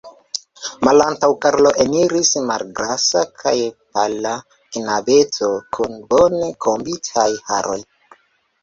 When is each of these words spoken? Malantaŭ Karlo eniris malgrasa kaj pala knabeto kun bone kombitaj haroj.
Malantaŭ 0.87 1.27
Karlo 1.45 1.73
eniris 1.85 2.31
malgrasa 2.47 3.23
kaj 3.43 3.55
pala 3.99 4.33
knabeto 4.79 5.55
kun 5.79 6.03
bone 6.17 6.53
kombitaj 6.69 7.31
haroj. 7.53 7.81